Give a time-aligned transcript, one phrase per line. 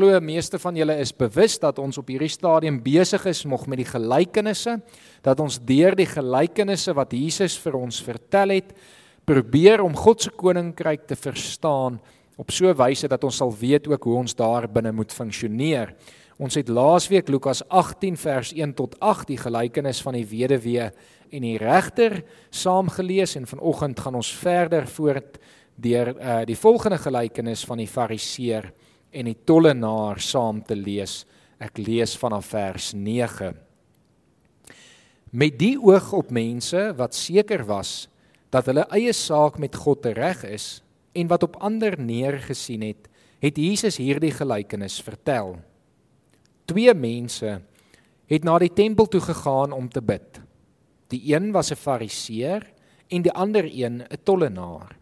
[0.00, 3.82] glo meeste van julle is bewus dat ons op hierdie stadium besig is nog met
[3.82, 4.78] die gelykenisse,
[5.20, 8.72] dat ons deur die gelykenisse wat Jesus vir ons vertel het,
[9.28, 12.00] probeer om God se koninkryk te verstaan
[12.40, 15.94] op so 'n wyse dat ons sal weet ook hoe ons daar binne moet funksioneer.
[16.38, 20.90] Ons het laasweek Lukas 18 vers 1 tot 8 die gelykenis van die weduwee
[21.30, 25.38] en die regter saam gelees en vanoggend gaan ons verder voort
[25.76, 28.72] deur uh, die volgende gelykenis van die fariseer
[29.10, 31.24] en die tollenaar saam te lees.
[31.60, 33.54] Ek lees vanaf vers 9.
[35.30, 38.08] Met die oog op mense wat seker was
[38.50, 40.80] dat hulle eie saak met God reg is
[41.14, 43.06] en wat op ander neergesien het,
[43.40, 45.56] het Jesus hierdie gelykenis vertel.
[46.66, 47.60] Twee mense
[48.30, 50.40] het na die tempel toe gegaan om te bid.
[51.10, 52.66] Die een was 'n fariseer
[53.08, 54.96] en die ander een 'n tollenaar.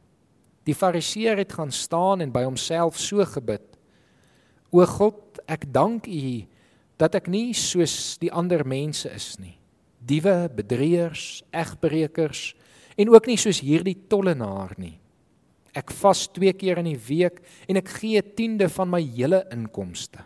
[0.64, 3.67] Die fariseer het gaan staan en by homself so gebid:
[4.70, 6.44] O God, ek dank U
[6.98, 9.56] dat ek nie soos die ander mense is nie.
[9.98, 12.52] Diewe, bedrieërs, egbreekers
[12.98, 14.98] en ook nie soos hierdie tollenaar nie.
[15.76, 19.46] Ek vas 2 keer in die week en ek gee 'n tiende van my hele
[19.52, 20.18] inkomste.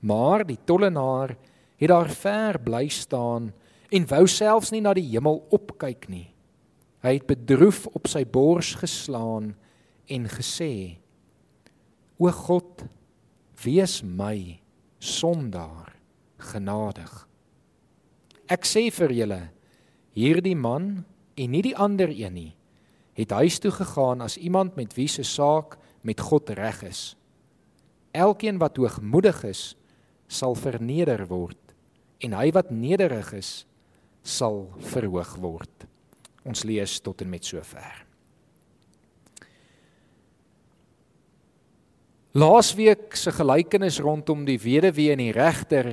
[0.00, 1.36] Maar die tollenaar
[1.76, 3.52] het daar ver bly staan
[3.90, 6.32] en wou selfs nie na die hemel opkyk nie.
[7.02, 9.54] Hy het bedroef op sy bors geslaan
[10.06, 10.98] en gesê:
[12.18, 12.84] O God,
[13.64, 14.58] wees my
[15.02, 15.92] sondaar
[16.52, 17.10] genadig.
[18.50, 19.40] Ek sê vir julle,
[20.16, 21.04] hierdie man
[21.38, 22.52] en nie die ander een nie,
[23.16, 27.02] het huis toe gegaan as iemand met wie se saak met God reg is.
[28.12, 29.62] Elkeen wat hoogmoedig is,
[30.28, 31.58] sal verneder word
[32.22, 33.64] en hy wat nederig is,
[34.22, 35.88] sal verhoog word.
[36.46, 38.11] Ons lees tot en met sover.
[42.32, 45.90] Laasweek se gelykenis rondom die weduwee en die regter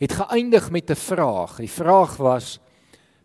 [0.00, 1.58] het geëindig met 'n vraag.
[1.60, 2.58] Die vraag was: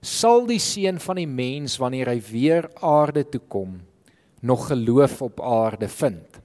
[0.01, 3.81] Sal die seun van die mens wanneer hy weer aarde toe kom
[4.41, 6.41] nog geloof op aarde vind?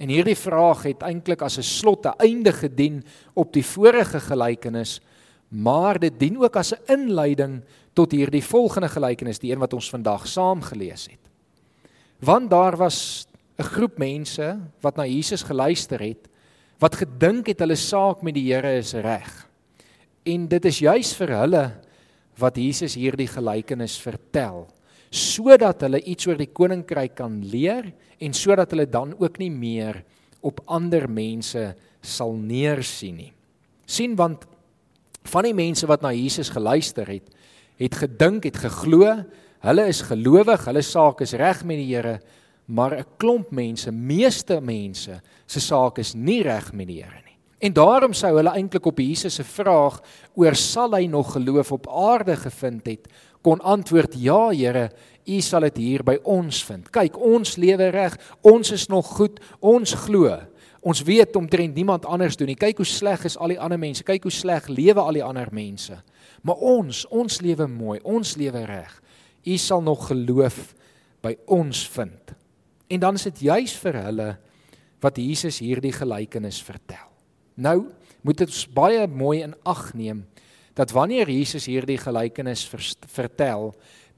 [0.00, 3.04] En hierdie vraag het eintlik as 'n slot 'n einde gedien
[3.34, 5.00] op die vorige gelykenis,
[5.48, 9.90] maar dit dien ook as 'n inleiding tot hierdie volgende gelykenis, die een wat ons
[9.90, 11.20] vandag saam gelees het.
[12.18, 13.26] Want daar was
[13.58, 16.28] 'n groep mense wat na Jesus geluister het,
[16.78, 19.48] wat gedink het hulle saak met die Here is reg.
[20.26, 21.64] En dit is juis vir hulle
[22.38, 24.66] wat Jesus hierdie gelykenis vertel
[25.14, 27.86] sodat hulle iets oor die koninkryk kan leer
[28.18, 30.00] en sodat hulle dan ook nie meer
[30.42, 33.32] op ander mense sal neersien nie.
[33.86, 34.48] sien want
[35.30, 37.30] van die mense wat na Jesus geluister het,
[37.78, 39.06] het gedink, het geglo,
[39.64, 42.18] hulle is gelowig, hulle saak is reg met die Here,
[42.64, 47.36] maar 'n klomp mense, meeste mense se saak is nie reg met die Here nie.
[47.58, 50.00] En daarom sou hulle eintlik op Jesus se vraag
[50.34, 53.08] oor sal hy nog geloof op aarde gevind het,
[53.42, 54.90] kon antwoord ja, Here,
[55.24, 56.90] U sal dit hier by ons vind.
[56.92, 60.36] Kyk, ons lewe reg, ons is nog goed, ons glo.
[60.84, 62.58] Ons weet omtrent niemand anders doen nie.
[62.60, 64.04] Kyk hoe sleg is al die ander mense.
[64.04, 65.96] Kyk hoe sleg lewe al die ander mense.
[66.44, 68.92] Maar ons, ons lewe mooi, ons lewe reg.
[69.48, 70.74] U sal nog geloof
[71.24, 72.34] by ons vind.
[72.88, 74.28] En dan is dit juis vir hulle
[75.04, 77.10] wat Jesus hierdie gelykenis vertel.
[77.54, 77.90] Nou
[78.24, 80.24] moet ons baie mooi in ag neem
[80.74, 82.64] dat wanneer Jesus hierdie gelykenis
[83.14, 83.68] vertel,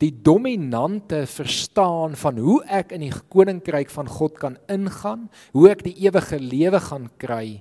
[0.00, 5.84] die dominante verstaan van hoe ek in die koninkryk van God kan ingaan, hoe ek
[5.84, 7.60] die ewige lewe gaan kry,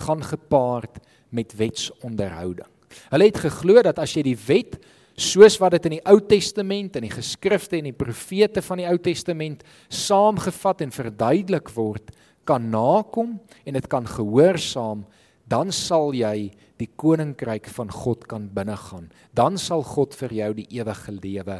[0.00, 1.02] gaan gepaard
[1.36, 2.68] met wetsonderhouding.
[3.12, 4.80] Hulle het geglo dat as jy die wet
[5.20, 8.88] soos wat dit in die Ou Testament en die geskrifte en die profete van die
[8.88, 12.12] Ou Testament saamgevat en verduidelik word,
[12.48, 13.36] kan nakom
[13.68, 15.04] en dit kan gehoorsaam,
[15.50, 16.50] dan sal jy
[16.80, 19.10] die koninkryk van God kan binnegaan.
[19.36, 21.58] Dan sal God vir jou die ewige lewe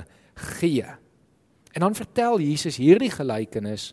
[0.57, 0.87] gee.
[1.75, 3.91] En dan vertel Jesus hierdie gelykenis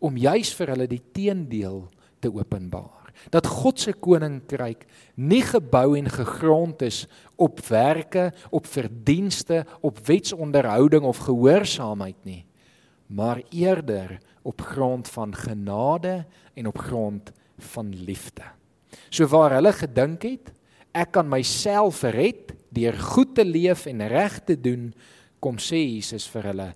[0.00, 1.82] om juis vir hulle die teendeel
[2.20, 2.99] te openbaar.
[3.28, 7.06] Dat God se koninkryk nie gebou en gegrond is
[7.36, 12.44] op werke, op verdienste, op wetsonderhouding of gehoorsaamheid nie,
[13.06, 16.24] maar eerder op grond van genade
[16.54, 18.46] en op grond van liefde.
[19.10, 20.52] So waar hulle gedink het
[20.96, 24.90] ek kan myself red deur goed te leef en reg te doen,
[25.42, 26.68] kom sê Jesus vir hulle,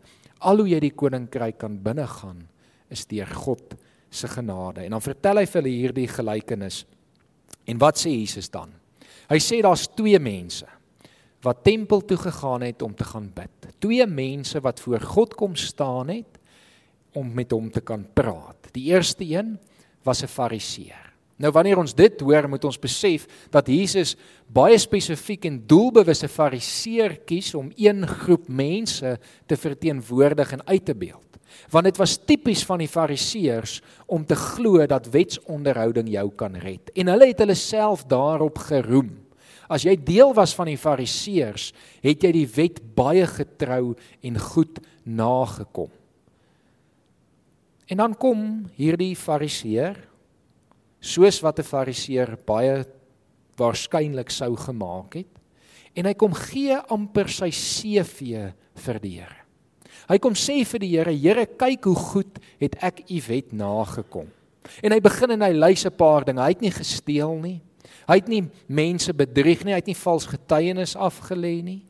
[0.44, 2.44] al hoe jy die koninkryk kan binnegaan
[2.92, 3.74] is deur God
[4.14, 4.84] se genade.
[4.84, 6.84] En dan vertel hy vir hulle hierdie gelykenis.
[7.66, 8.72] En wat sê Jesus dan?
[9.30, 10.68] Hy sê daar's twee mense
[11.44, 13.66] wat tempel toe gegaan het om te gaan bid.
[13.78, 16.38] Twee mense wat voor God kom staan het
[17.12, 18.70] om met hom te kan praat.
[18.72, 19.58] Die eerste een
[20.04, 21.03] was 'n fariseer.
[21.36, 24.14] Nou wanneer ons dit hoor, moet ons besef dat Jesus
[24.54, 30.84] baie spesifiek en doelbewus 'n fariseer kies om een groep mense te verteenwoordig en uit
[30.84, 31.38] te beeld.
[31.70, 36.90] Want dit was tipies van die fariseërs om te glo dat wetsonderhouding jou kan red.
[36.94, 39.24] En hulle het hulle self daarop geroem.
[39.68, 41.72] As jy deel was van die fariseërs,
[42.02, 45.90] het jy die wet baie getrou en goed nagekom.
[47.86, 49.96] En dan kom hierdie fariseer
[51.04, 52.84] soos wat 'n fariseer baie
[53.58, 55.34] waarskynlik sou gemaak het
[55.94, 59.44] en hy kom gee amper sy CV vir die Here.
[60.08, 64.26] Hy kom sê vir die Here, Here, kyk hoe goed het ek u wet nagekom.
[64.82, 66.42] En hy begin en hy lys 'n paar dinge.
[66.42, 67.60] Hy het nie gesteel nie.
[68.08, 71.82] Hy het nie mense bedrieg nie, hy het nie vals getuienis afgelê nie.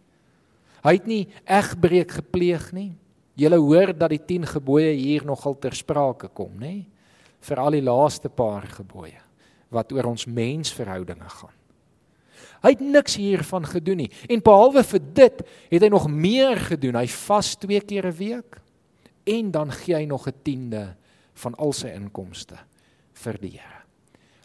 [0.85, 2.93] Hy het nie egbreek gepleeg nie.
[3.37, 6.85] Julle hoor dat die 10 gebooie hier nogal ter sprake kom, nê?
[7.45, 9.21] Veral die laaste paar gebooie
[9.75, 11.55] wat oor ons mensverhoudinge gaan.
[12.65, 14.11] Hy het niks hiervan gedoen nie.
[14.31, 15.41] En behalwe vir dit,
[15.73, 16.97] het hy nog meer gedoen.
[16.97, 18.61] Hy vas twee keer 'n week
[19.27, 20.97] en dan gee hy nog 'n tiende
[21.35, 22.57] van al sy inkomste
[23.13, 23.83] vir die Here.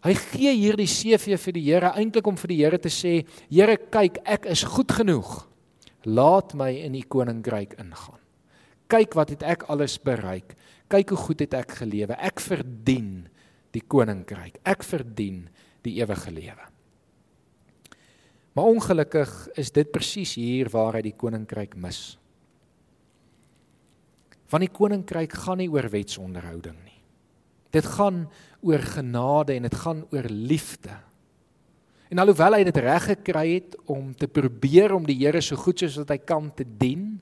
[0.04, 3.78] Hy gee hierdie CV vir die Here eintlik om vir die Here te sê, Here,
[3.78, 5.48] kyk, ek is goed genoeg.
[6.06, 8.29] Laat my in u koninkryk ingaan
[8.90, 10.56] kyk wat het ek alles bereik.
[10.90, 12.18] Kyk hoe goed het ek gelewe.
[12.18, 13.28] Ek verdien
[13.76, 14.58] die koninkryk.
[14.66, 15.46] Ek verdien
[15.86, 16.66] die ewige lewe.
[18.58, 22.18] Maar ongelukkig is dit presies hier waar hy die koninkryk mis.
[24.50, 26.98] Want die koninkryk gaan nie oor wetsonderhouding nie.
[27.70, 28.24] Dit gaan
[28.66, 30.96] oor genade en dit gaan oor liefde.
[32.10, 35.84] En alhoewel hy dit reg gekry het om te probeer om die Here so goed
[35.84, 37.20] soos wat hy kan te dien,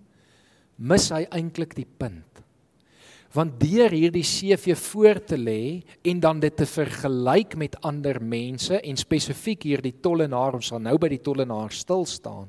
[0.77, 2.24] mis hy eintlik die punt.
[3.35, 8.79] Want deur hierdie CV voor te lê en dan dit te vergelyk met ander mense
[8.79, 12.47] en spesifiek hierdie tollenaar ons sal nou by die tollenaar stil staan,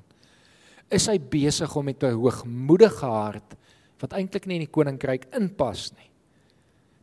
[0.89, 3.57] is hy besig om met 'n hoogmoedige hart
[4.01, 6.09] wat eintlik nie in die koninkryk inpas nie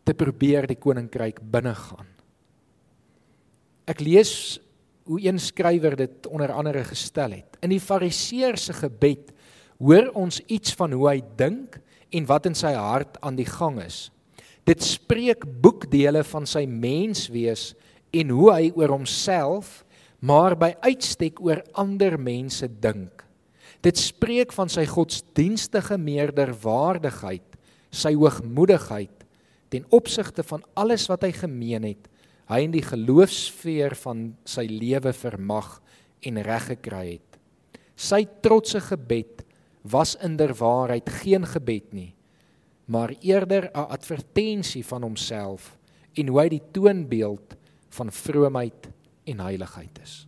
[0.06, 2.07] te probeer die koninkryk binnegaan.
[3.89, 4.60] Ek lees
[5.06, 7.57] hoe een skrywer dit onder andere gestel het.
[7.62, 9.34] In die fariseërs se gebed
[9.80, 11.80] hoor ons iets van hoe hy dink
[12.16, 14.10] en wat in sy hart aan die gang is.
[14.66, 17.74] Dit spreek boekdele van sy menswees
[18.16, 19.83] en hoe hy oor homself,
[20.25, 23.25] maar by uitstek oor ander mense dink.
[23.86, 27.45] Dit spreek van sy godsdienstige meerderwaardigheid,
[27.94, 29.12] sy hoogmoedigheid
[29.69, 32.10] ten opsigte van alles wat hy gemeen het,
[32.50, 35.80] hy in die geloofsfeer van sy lewe vermag
[36.25, 37.39] en reg gekry het.
[37.95, 39.44] Sy trotse gebed
[39.85, 42.15] was inderwaarheid geen gebed nie,
[42.85, 45.77] maar eerder 'n advertensie van homself
[46.13, 47.55] en hoe hy die toonbeeld
[47.89, 48.89] van vroomheid
[49.23, 50.27] en heiligheid is.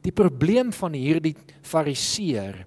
[0.00, 2.66] Die probleem van hierdie fariseer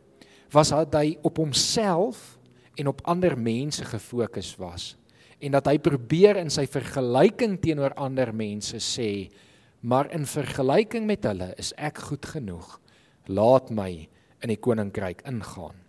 [0.51, 2.37] was dat hy op homself
[2.75, 4.95] en op ander mense gefokus was
[5.39, 9.29] en dat hy probeer in sy vergelyking teenoor ander mense sê
[9.81, 12.79] maar in vergelyking met hulle is ek goed genoeg
[13.27, 14.07] laat my
[14.43, 15.82] in die koninkryk ingaan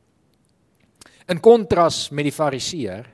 [1.24, 3.06] In kontras met die fariseer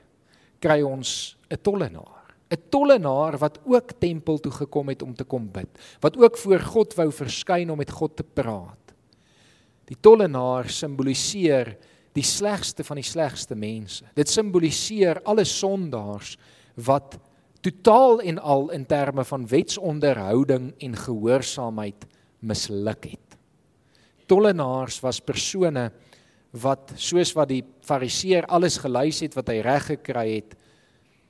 [0.59, 2.35] kry ons 'n tollenaar.
[2.51, 5.69] 'n Tollenaar wat ook tempel toe gekom het om te kom bid,
[6.01, 8.93] wat ook voor God wou verskyn om met God te praat.
[9.85, 11.77] Die tollenaar simboliseer
[12.13, 14.03] die slegste van die slegste mense.
[14.15, 16.37] Dit simboliseer alle sondaars
[16.75, 17.17] wat
[17.61, 22.05] totaal en al in terme van wetsonderhouding en gehoorsaamheid
[22.39, 23.37] misluk het.
[24.25, 25.91] Tollenaars was persone
[26.51, 30.55] wat soos wat die fariseer alles gelys het wat hy reg gekry het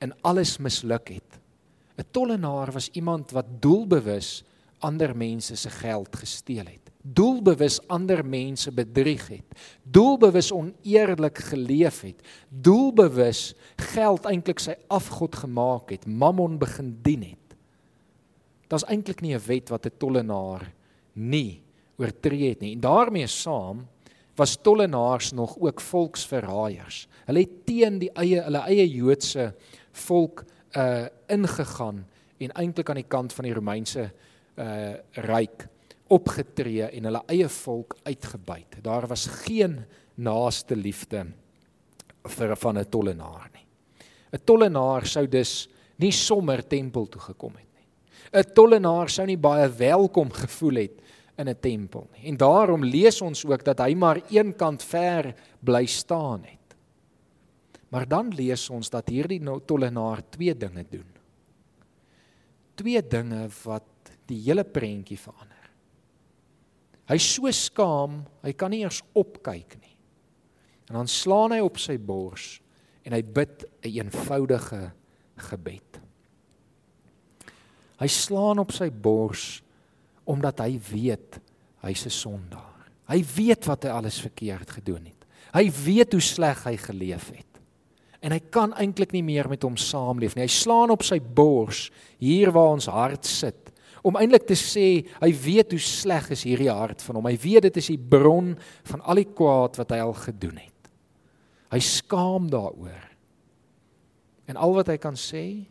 [0.02, 1.38] in alles misluk het.
[1.98, 4.42] 'n Tollenaar was iemand wat doelbewus
[4.80, 6.90] ander mense se geld gesteel het.
[7.02, 9.44] Doelbewus ander mense bedrieg het.
[9.82, 12.22] Doelbewus oneerlik geleef het.
[12.48, 17.56] Doelbewus geld eintlik sy afgod gemaak het, Mammon begin dien het.
[18.68, 20.72] Daar's eintlik nie 'n wet wat 'n tollenaar
[21.12, 21.62] nie
[21.98, 22.72] oortree het nie.
[22.74, 23.86] En daarmee saam
[24.36, 27.06] was tollenaars nog ook volksverraaiers.
[27.24, 29.52] Hulle het teen die eie hulle eie Joodse
[30.06, 30.44] volk
[30.76, 32.06] uh ingegaan
[32.38, 34.08] en eintlik aan die kant van die Romeinse
[34.56, 34.94] uh
[35.28, 35.68] ryk
[36.12, 38.80] opgetree en hulle eie volk uitgebuit.
[38.82, 39.84] Daar was geen
[40.14, 41.26] naaste liefde
[42.24, 43.66] vir van 'n tollenaar nie.
[44.32, 47.88] 'n Tollenaar sou dus nie sommer tempel toe gekom het nie.
[48.32, 51.02] 'n Tollenaar sou nie baie welkom gevoel het
[51.42, 52.28] in 'n tempel nie.
[52.30, 56.76] En daarom lees ons ook dat hy maar een kant ver bly staan het.
[57.88, 61.10] Maar dan lees ons dat hierdie tollenaar twee dinge doen.
[62.74, 63.84] Twee dinge wat
[64.26, 65.70] die hele prentjie verander.
[67.10, 69.96] Hy's so skaam, hy kan nie eers opkyk nie.
[70.88, 72.60] En dan slaan hy op sy bors
[73.04, 74.92] en hy bid 'n een eenvoudige
[75.36, 76.00] gebed.
[77.98, 79.62] Hy slaan op sy bors
[80.32, 81.40] omdat hy weet
[81.84, 82.88] hy's 'n sondaar.
[83.08, 85.26] Hy weet wat hy alles verkeerd gedoen het.
[85.52, 87.52] Hy weet hoe sleg hy geleef het.
[88.22, 90.46] En hy kan eintlik nie meer met hom saamleef nie.
[90.46, 93.62] Hy slaan op sy bors hier waar ons hart sit
[94.02, 97.28] om eintlik te sê hy weet hoe sleg is hierdie hart van hom.
[97.30, 98.52] Hy weet dit is die bron
[98.90, 100.90] van al die kwaad wat hy al gedoen het.
[101.72, 103.04] Hy skaam daaroor.
[104.50, 105.62] En al wat hy kan sê,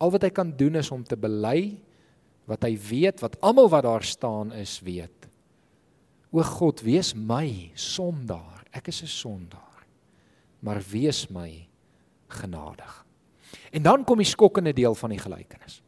[0.00, 1.74] al wat hy kan doen is om te bely
[2.50, 5.28] wat hy weet, wat almal wat daar staan is weet.
[6.34, 8.64] O God, wees my sondaar.
[8.74, 9.86] Ek is 'n sondaar.
[10.62, 11.66] Maar wees my
[12.28, 13.06] genadig.
[13.70, 15.82] En dan kom die skokkende deel van die gelykenis.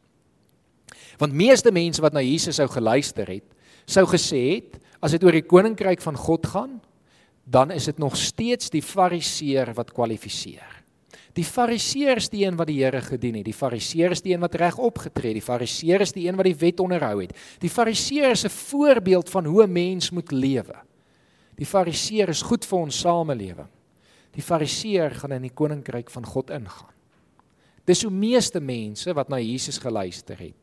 [1.17, 3.45] Want meeste mense wat na Jesus sou geluister het,
[3.85, 6.81] sou gesê het as dit oor die koninkryk van God gaan,
[7.43, 10.82] dan is dit nog steeds die fariseer wat kwalifiseer.
[11.33, 13.47] Die fariseer is die een wat die Here gedien het.
[13.47, 15.39] Die fariseer is die een wat reg opgetree het.
[15.41, 17.33] Die fariseer is die een wat die wet onderhou het.
[17.59, 20.75] Die fariseer is 'n voorbeeld van hoe 'n mens moet lewe.
[21.55, 23.69] Die fariseer is goed vir ons samelewing.
[24.31, 26.93] Die fariseer gaan in die koninkryk van God ingaan.
[27.85, 30.55] Dis hoe meeste mense wat na Jesus geluister het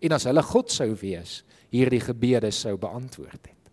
[0.00, 3.70] en as hulle God sou wees, hierdie gebede sou beantwoord het.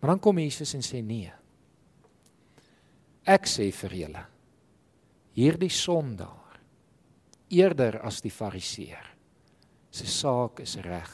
[0.00, 1.32] Maar dan kom Jesus en sê nee.
[3.24, 4.35] Ek sê vir julle
[5.36, 6.56] hierdie sondaar
[7.52, 9.12] eerder as die fariseer
[9.94, 11.12] se saak is reg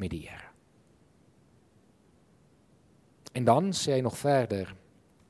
[0.00, 0.50] met die Here.
[3.34, 4.70] En dan sê hy nog verder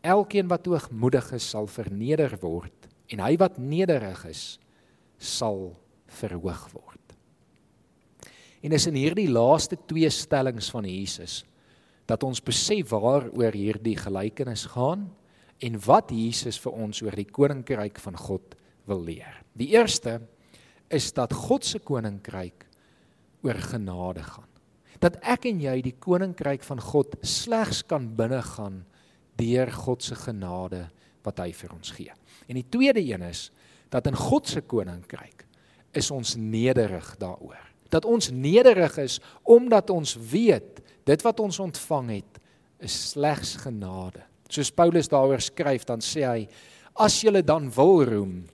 [0.04, 4.44] elkeen wat hoogmoedig is sal verneder word en hy wat nederig is
[5.18, 5.72] sal
[6.20, 7.00] verhoog word.
[8.64, 11.42] En is in hierdie laaste twee stellings van Jesus
[12.08, 15.08] dat ons besef waaroor hierdie gelykenis gaan
[15.62, 18.56] en wat Jesus vir ons oor die koninkryk van God
[18.88, 19.40] wil leer.
[19.56, 20.18] Die eerste
[20.92, 22.66] is dat God se koninkryk
[23.44, 24.50] oor genade gaan.
[25.02, 28.82] Dat ek en jy die koninkryk van God slegs kan binnegaan
[29.38, 30.86] deur God se genade
[31.24, 32.12] wat hy vir ons gee.
[32.48, 33.48] En die tweede een is
[33.92, 35.46] dat in God se koninkryk
[35.94, 37.60] is ons nederig daaroor.
[37.92, 42.40] Dat ons nederig is omdat ons weet dit wat ons ontvang het
[42.84, 46.48] is slegs genade soos Paulus daaroor skryf, dan sê hy:
[46.96, 48.44] "As julle dan wil roem,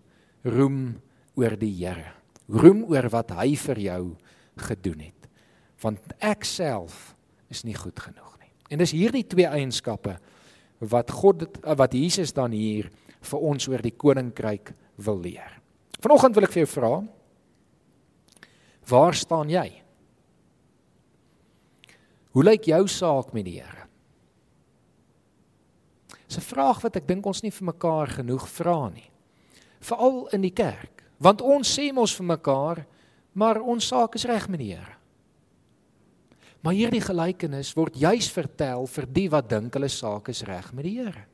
[0.45, 1.01] roem
[1.37, 2.13] oor die Here.
[2.49, 4.17] Roem oor wat hy vir jou
[4.57, 5.29] gedoen het.
[5.83, 7.15] Want ek self
[7.51, 10.19] is nie goed genoeg nie." En dis hierdie twee eienskappe
[10.81, 15.61] wat God wat Jesus dan hier vir ons oor die koninkryk wil leer.
[16.01, 16.93] Vanoggend wil ek vir jou vra:
[18.89, 19.69] Waar staan jy?
[22.31, 23.80] Hoe lyk jou saak met die Here?
[26.39, 29.11] 'n vraag wat ek dink ons nie vir mekaar genoeg vra nie.
[29.81, 32.87] Veral in die kerk, want ons sê mos vir mekaar,
[33.33, 34.97] maar ons saak is reg met die Here.
[36.61, 40.85] Maar hierdie gelykenis word juis vertel vir die wat dink hulle saak is reg met
[40.85, 41.25] die Here.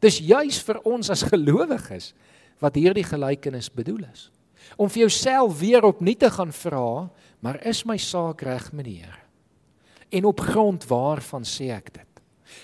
[0.00, 2.12] Dis juis vir ons as gelowiges
[2.60, 4.28] wat hierdie gelykenis bedoel is.
[4.76, 7.08] Om vir jouself weer opnuut te gaan vra,
[7.40, 9.24] maar is my saak reg met die Here?
[10.10, 12.07] En op grond waarvan sê ek dit?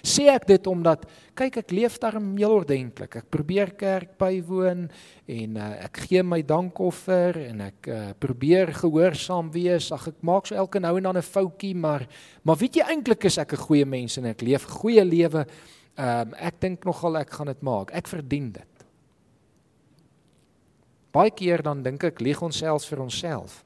[0.05, 1.05] Sê ek dit omdat
[1.37, 3.19] kyk ek leef daarom heel ordentlik.
[3.21, 4.87] Ek probeer kerk bywoon
[5.31, 9.91] en uh, ek gee my dankoffer en ek uh, probeer gehoorsaam wees.
[9.95, 12.07] Ag ek maak so elke nou en dan 'n foutjie, maar
[12.45, 15.47] maar weet jy eintlik is ek 'n goeie mens en ek leef goeie lewe.
[15.97, 17.91] Ehm um, ek dink nogal ek gaan dit maak.
[17.93, 18.75] Ek verdien dit.
[21.13, 23.65] Baie keer dan dink ek lieg ons selfs vir onsself.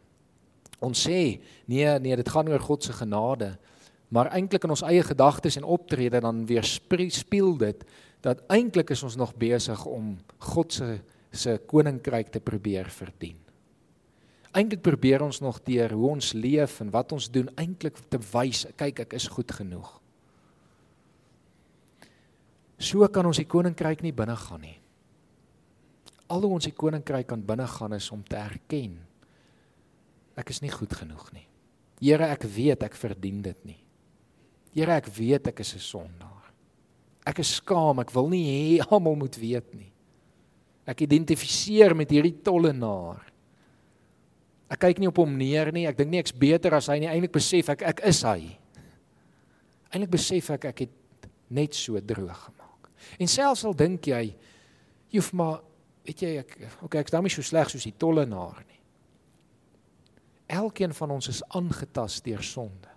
[0.80, 3.56] Ons sê nee nee, dit gaan oor God se genade
[4.08, 7.84] maar eintlik in ons eie gedagtes en optrede dan weer speel dit
[8.24, 10.98] dat eintlik is ons nog besig om God se
[11.30, 13.36] se koninkryk te probeer verdien.
[14.56, 18.64] Eintlik probeer ons nog deur hoe ons leef en wat ons doen eintlik te wys,
[18.80, 19.90] kyk ek is goed genoeg.
[22.80, 24.78] So kan ons die koninkryk nie binne gaan nie.
[26.32, 28.96] Al hoe ons die koninkryk kan binne gaan is om te erken
[30.38, 31.46] ek is nie goed genoeg nie.
[31.98, 33.80] Here, ek weet ek verdien dit nie.
[34.78, 36.52] Here, ek weet ek is 'n sondaar.
[37.26, 39.90] Ek is skaam, ek wil nie hê almal moet weet nie.
[40.86, 43.26] Ek identifiseer met hierdie tollenaar.
[44.68, 45.86] Ek kyk nie op hom neer nie.
[45.88, 47.08] Ek dink nie ek's beter as hy nie.
[47.10, 48.56] Eintlik besef ek ek is hy.
[49.92, 52.90] Eintlik besef ek ek het net so droog gemaak.
[53.20, 54.34] En selfs al dink jy
[55.08, 55.62] jy hoef maar
[56.04, 56.52] weet jy ek
[56.84, 58.80] okay, ek's daarmee so sleg soos die tollenaar nie.
[60.48, 62.87] Elkeen van ons is aangetast deur sonde.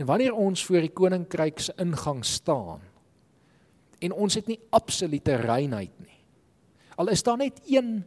[0.00, 2.80] En wanneer ons voor die koninkryk se ingang staan
[4.00, 6.20] en ons het nie absolute reinheid nie.
[6.96, 7.98] Al is daar net een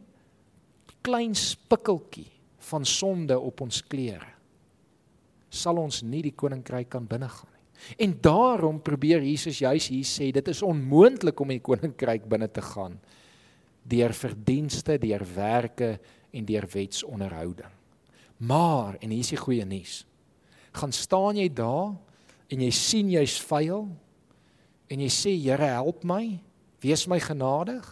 [1.06, 2.32] klein spikkeltjie
[2.66, 4.32] van sonde op ons klere,
[5.54, 7.94] sal ons nie die koninkryk kan binnegaan nie.
[8.02, 12.48] En daarom probeer Jesus juis hier sê dit is onmoontlik om in die koninkryk binne
[12.50, 12.98] te gaan
[13.84, 15.92] deur verdienste, deur werke
[16.32, 17.70] en deur wetsonderhouding.
[18.42, 20.00] Maar en hier is die goeie nuus
[20.74, 21.94] gaan staan jy daar
[22.50, 23.86] en jy sien jy's vuil
[24.90, 26.38] en jy sê Here help my,
[26.82, 27.84] wees my genadig,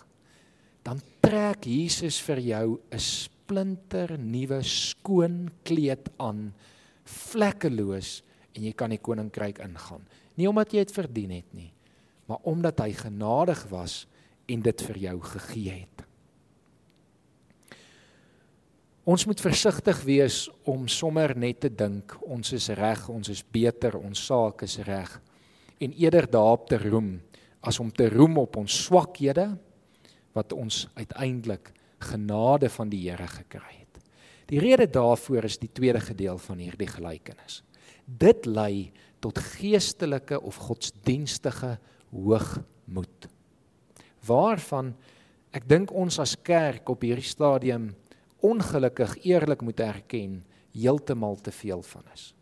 [0.84, 6.52] dan trek Jesus vir jou 'n splinter nuwe skoon kleed aan,
[7.04, 8.22] vlekkeloos
[8.54, 10.02] en jy kan die koninkryk ingaan.
[10.36, 11.72] Nie omdat jy dit verdien het nie,
[12.26, 14.06] maar omdat hy genadig was
[14.48, 16.12] en dit vir jou gegee het.
[19.02, 23.97] Ons moet versigtig wees om sommer net te dink ons is reg, ons is beter,
[23.99, 25.16] ons saak is reg
[25.82, 27.16] en eerder daarop te roem
[27.66, 29.49] as om te roem op ons swakhede
[30.37, 31.73] wat ons uiteindelik
[32.12, 33.99] genade van die Here gekry het.
[34.47, 37.64] Die rede daarvoor is die tweede gedeelte van hierdie gelykenis.
[38.06, 41.73] Dit lei tot geestelike of godsdienstige
[42.14, 43.26] hoogmoed.
[44.30, 44.94] Waarvan
[45.50, 47.90] ek dink ons as kerk op hierdie stadium
[48.42, 52.32] ongelukkig eerlik moet erken heeltemal te veel van is.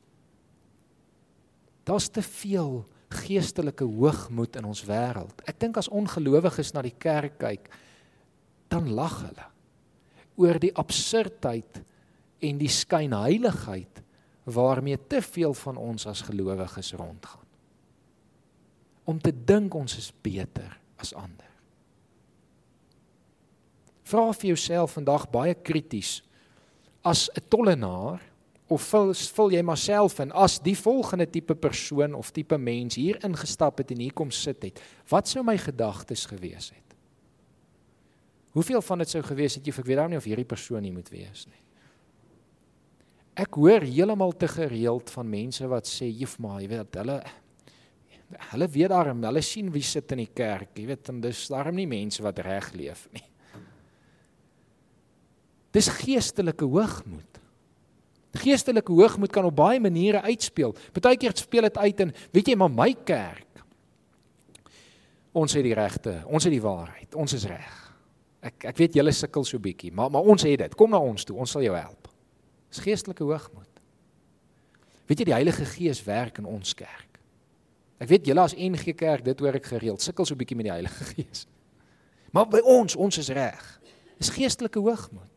[1.84, 5.42] Daar's te veel geestelike hoogmoed in ons wêreld.
[5.50, 7.66] Ek dink as ongelowiges na die kerk kyk,
[8.70, 9.48] dan lag hulle
[10.40, 11.82] oor die absurditeit
[12.40, 14.00] en die skynheiligheid
[14.48, 17.48] waarmee te veel van ons as gelowiges rondgaan.
[19.04, 21.48] Om te dink ons is beter as ander.
[24.10, 26.20] Vra vir jouself vandag baie krities
[27.02, 28.20] as 'n tollenaar
[28.70, 33.18] of vul, vul jy myself in as die volgende tipe persoon of tipe mens hier
[33.26, 36.94] ingestap het en hier kom sit het, wat sou my gedagtes gewees het?
[38.54, 40.94] Hoeveel van dit sou gewees het jy ek weet nou nie of hierdie persoon hier
[40.94, 41.62] moet wees nie.
[43.40, 47.22] Ek hoor heeltemal te gereeld van mense wat sê juf maar jy weet hulle
[48.52, 51.74] hulle weet daarom hulle sien wie sit in die kerk jy weet en dis daarom
[51.74, 53.29] nie mense wat reg leef nie
[55.74, 57.38] Dis geestelike hoogmoed.
[58.40, 60.74] Geestelike hoogmoed kan op baie maniere uitspeel.
[60.94, 63.46] Partykeer speel dit uit in, weet jy, maar my kerk.
[65.32, 67.76] Ons het die regte, ons het die waarheid, ons is reg.
[68.42, 70.74] Ek ek weet julle sukkel so bietjie, maar maar ons het dit.
[70.78, 72.08] Kom na ons toe, ons sal jou help.
[72.70, 73.68] Dis geestelike hoogmoed.
[75.10, 77.10] Weet jy die Heilige Gees werk in ons kerk.
[78.00, 80.72] Ek weet julle as NG Kerk, dit hoor ek gereeld, sukkel so bietjie met die
[80.72, 81.44] Heilige Gees.
[82.32, 83.60] Maar by ons, ons is reg.
[84.20, 85.29] Dis geestelike hoogmoed.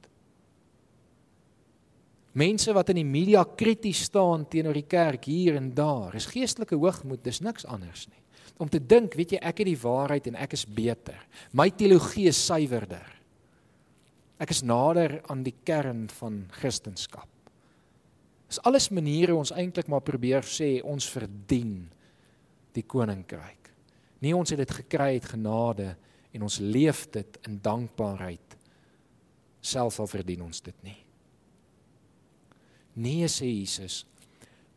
[2.33, 6.77] Mense wat in die media krities staan teenoor die kerk hier en daar, is geestelike
[6.81, 8.21] hoogmoed, dis niks anders nie.
[8.57, 11.17] Om te dink, weet jy, ek het die waarheid en ek is beter.
[11.53, 13.05] My teologie is suiwerder.
[14.41, 17.29] Ek is nader aan die kern van Christendom.
[18.49, 21.87] Dis alles maniere ons eintlik maar probeer sê ons verdien
[22.73, 23.71] die koninkryk.
[24.21, 25.93] Nie ons het dit gekry uit genade
[26.33, 28.57] en ons leef dit in dankbaarheid.
[29.63, 31.02] Selfs al verdien ons dit nie.
[32.93, 34.03] Nee sê Jesus.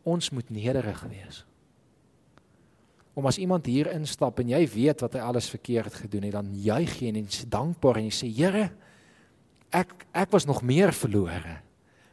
[0.07, 1.45] Ons moet nederig wees.
[3.17, 6.51] Om as iemand hier instap en jy weet wat hy alles verkeerd gedoen het, dan
[6.53, 8.71] juig jy en jy is dankbaar en jy sê Here,
[9.73, 11.61] ek ek was nog meer verlore.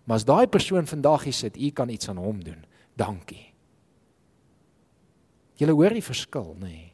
[0.04, 2.64] Maar as daai persoon vandag hier sit, u kan iets aan hom doen.
[3.00, 3.54] Dankie.
[5.60, 6.68] Jy hoor die verskil, nê?
[6.68, 6.94] Nee.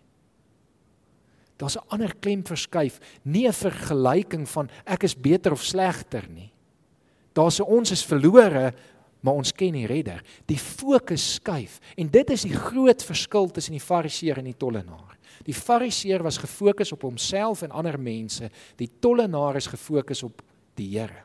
[1.59, 6.51] Daar's 'n ander klem verskuif, nie 'n vergelyking van ek is beter of slegter nie.
[7.33, 8.73] Daar's 'n ons is verlore,
[9.19, 10.23] maar ons ken die redder.
[10.47, 15.17] Die fokus skuif en dit is die groot verskil tussen die fariseer en die tollenaar.
[15.47, 20.43] Die fariseer was gefokus op homself en ander mense, die tollenaar is gefokus op
[20.79, 21.23] die Here.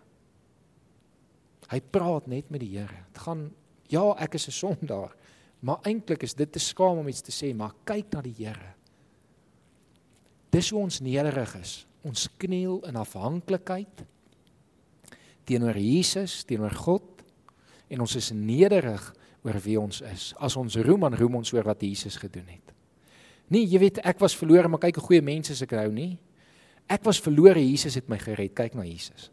[1.71, 3.05] Hy praat net met die Here.
[3.13, 3.49] Dit gaan
[3.91, 5.15] ja, ek is 'n sondaar,
[5.61, 8.75] maar eintlik is dit te skaam om iets te sê, maar kyk na die Here.
[10.51, 11.87] Dis hoe ons nederig is.
[12.05, 14.05] Ons kniel in afhanklikheid
[15.45, 17.14] teenoor Jesus, teenoor God
[17.89, 19.03] en ons is nederig
[19.45, 20.33] oor wie ons is.
[20.41, 22.73] As ons roem, dan roem ons oor wat Jesus gedoen het.
[23.53, 26.15] Nee, jy weet, ek was verlore, maar kyk hoe goeie mense is ek nou nie.
[26.91, 28.55] Ek was verlore, Jesus het my gered.
[28.57, 29.31] Kyk na Jesus.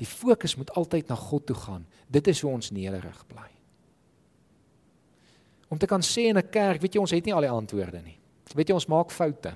[0.00, 1.84] Die fokus moet altyd na God toe gaan.
[2.08, 3.48] Dit is hoe ons nederig bly.
[5.70, 8.02] Om te kan sê in 'n kerk, weet jy, ons het nie al die antwoorde
[8.02, 8.18] nie.
[8.54, 9.54] Weet jy, ons maak foute.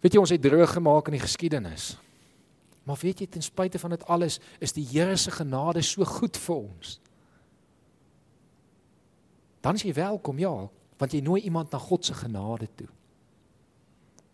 [0.00, 1.96] Weet jy, ons het droog gemaak in die geskiedenis.
[2.86, 6.38] Maar weet jy ten spyte van dit alles is die Here se genade so goed
[6.38, 6.96] vir ons.
[9.60, 10.52] Dan is jy welkom, ja,
[11.00, 12.88] want jy nooi iemand na God se genade toe.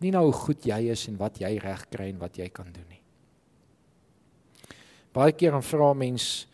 [0.04, 2.68] Nie nou hoe goed jy is en wat jy reg kry en wat jy kan
[2.74, 3.00] doen nie.
[5.12, 6.48] Baie keer dan vra mense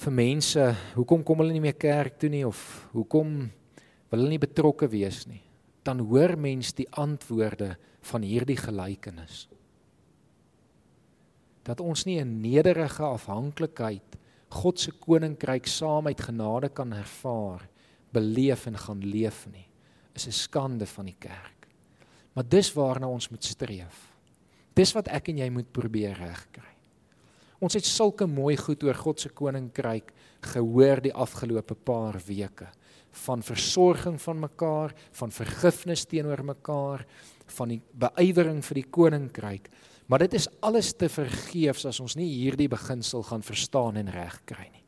[0.00, 0.62] vir mense,
[0.96, 2.58] hoekom kom hulle nie meer kerk toe nie of
[2.96, 3.36] hoekom
[4.10, 5.42] wil hulle nie betrokke wees nie?
[5.86, 7.76] Dan hoor mens die antwoorde
[8.10, 9.44] van hierdie gelykenis.
[11.64, 14.18] Dat ons nie 'n nederige afhanklikheid
[14.54, 17.68] God se koninkryk saam met genade kan ervaar,
[18.12, 19.66] beleef en gaan leef nie,
[20.14, 21.66] is 'n skande van die kerk.
[22.34, 24.14] Maar dis waarna ons moet streef.
[24.74, 26.74] Dis wat ek en jy moet probeer regkry.
[27.60, 32.68] Ons het sulke mooi goed oor God se koninkryk gehoor die afgelope paar weke
[33.14, 37.04] van versorging van mekaar, van vergifnis teenoor mekaar,
[37.46, 39.68] van die beywering vir die koninkryk.
[40.06, 44.68] Maar dit is alles te vergeefs as ons nie hierdie beginsel gaan verstaan en regkry
[44.68, 44.82] nie.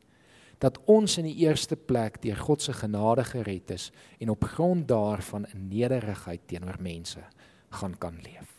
[0.61, 3.89] Dat ons in die eerste plek deur God se genade gered is
[4.21, 7.21] en op grond daarvan in nederigheid teenoor mense
[7.79, 8.53] gaan kan leef.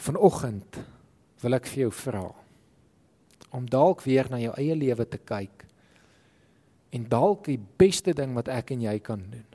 [0.00, 0.80] Vanoggend
[1.40, 2.26] wil ek vir jou vra
[3.56, 5.66] om dalk weer na jou eie lewe te kyk
[6.96, 9.46] en dalk die beste ding wat ek en jy kan doen.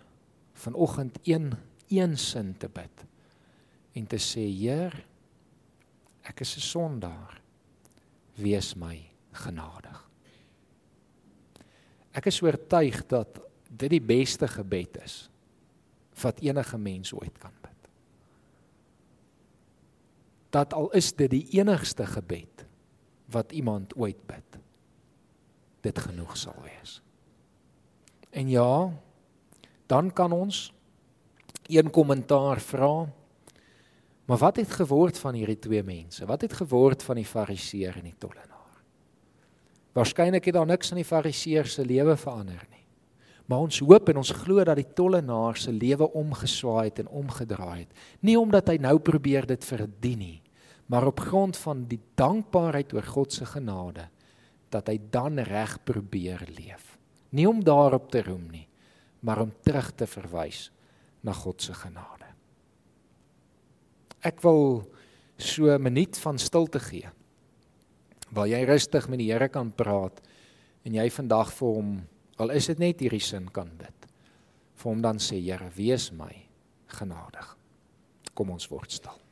[0.54, 1.54] Vanoggend een
[1.89, 3.06] een sin te bid
[3.95, 4.95] en te sê Heer,
[6.23, 7.41] ek is 'n sondaar.
[8.36, 8.99] Wees my
[9.31, 10.10] genadig.
[12.12, 15.29] Ek is oortuig dat dit die beste gebed is
[16.21, 17.75] wat enige mens ooit kan bid
[20.55, 22.63] dat al is dit die enigste gebed
[23.34, 24.60] wat iemand ooit bid
[25.86, 26.97] dit genoeg sal wees.
[28.34, 28.89] En ja,
[29.86, 30.71] dan kan ons
[31.69, 33.05] een kommentaar vra.
[34.25, 36.25] Maar wat het geword van hierdie twee mense?
[36.25, 38.53] Wat het geword van die fariseer en die tollenaar?
[39.93, 42.83] Waarskynlik het daar niks aan die fariseer se lewe verander nie.
[43.45, 47.85] Maar ons hoop en ons glo dat die tollenaar se lewe omgeswaai het en omgedraai
[47.85, 47.93] het,
[48.25, 50.41] nie omdat hy nou probeer dit verdien nie,
[50.89, 54.09] maar op grond van die dankbaarheid oor God se genade
[54.73, 56.97] dat hy dan reg probeer leef.
[57.29, 58.65] Nie om daarop te roem nie,
[59.21, 60.71] maar om terug te verwys
[61.21, 62.24] na God se genade.
[64.25, 64.81] Ek wil
[65.38, 67.09] so 'n minuut van stilte gee.
[68.31, 70.21] Waar jy rustig met die Here kan praat
[70.83, 72.07] en jy vandag vir hom
[72.38, 74.07] al is dit net hierdie sin kan bid.
[74.75, 76.47] Vir hom dan sê Here, wees my
[76.88, 77.57] genadig.
[78.33, 79.24] Kom ons word stil.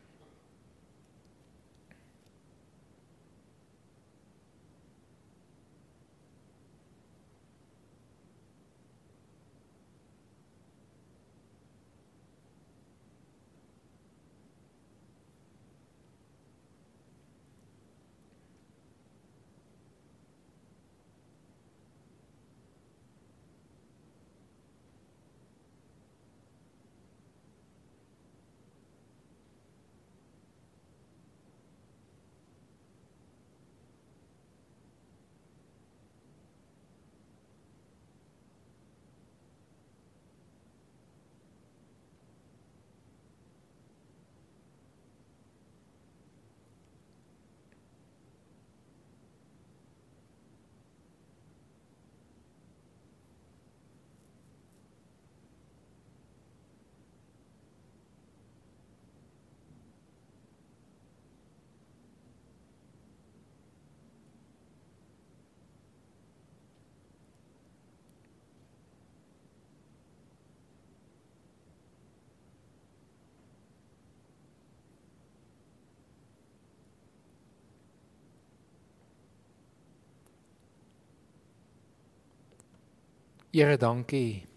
[83.53, 84.47] Here, dankie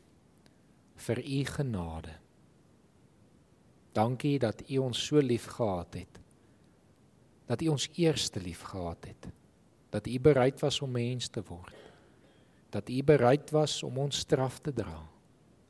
[1.04, 2.14] vir u genade.
[3.92, 6.20] Dankie dat u ons so lief gehad het.
[7.44, 9.28] Dat u ons eerste lief gehad het.
[9.92, 11.76] Dat u bereid was om mens te word.
[12.72, 15.04] Dat u bereid was om ons straf te dra.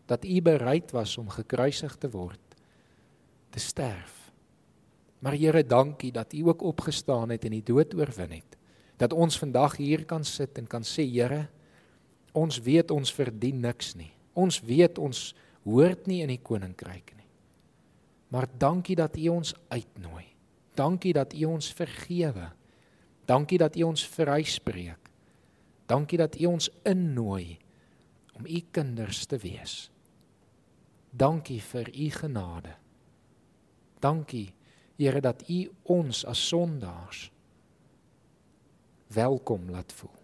[0.06, 2.54] Dat u bereid was om gekruisig te word,
[3.50, 4.30] te sterf.
[5.18, 8.56] Maar Here, dankie dat u ook opgestaan het en die dood oorwin het.
[8.96, 11.48] Dat ons vandag hier kan sit en kan sê, Here,
[12.37, 14.12] ons weet ons verdien niks nie.
[14.37, 15.33] Ons weet ons
[15.64, 17.29] hoort nie in die koninkryk nie.
[18.31, 20.27] Maar dankie dat U ons uitnooi.
[20.77, 22.51] Dankie dat U ons vergewe.
[23.27, 25.11] Dankie dat U ons vryspreek.
[25.88, 27.57] Dankie dat U ons innooi
[28.37, 29.87] om U kinders te wees.
[31.11, 32.77] Dankie vir U genade.
[34.05, 34.51] Dankie
[34.96, 37.31] Here dat U ons as sondaars
[39.12, 40.14] welkom laat voel.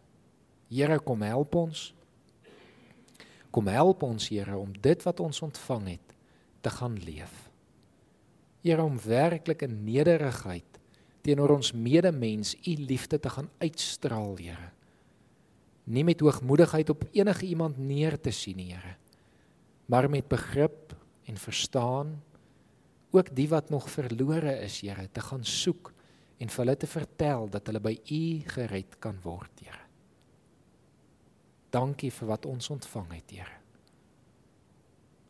[0.73, 1.91] Here kom help ons.
[3.53, 6.15] Kom help ons Here om dit wat ons ontvang het
[6.65, 7.51] te gaan leef.
[8.65, 10.79] Here om werklik in nederigheid
[11.23, 14.71] teenoor ons medemens u liefde te gaan uitstraal, Here.
[15.85, 18.97] Nie met hoogmoedigheid op enige iemand neer te sien, Here,
[19.87, 20.95] maar met begrip
[21.27, 22.23] en verstaan
[23.13, 25.93] ook die wat nog verlore is, Here, te gaan soek
[26.39, 28.25] en vir hulle te vertel dat hulle by U
[28.57, 29.82] gered kan word, Here.
[31.73, 33.59] Dankie vir wat ons ontvang het, Here.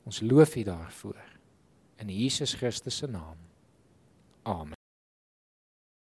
[0.03, 1.23] Ons loof U daarvoor
[2.03, 3.39] in Jesus Christus se naam.
[4.43, 4.82] Amen.